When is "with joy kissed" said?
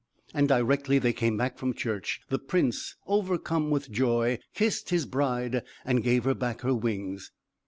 3.69-4.89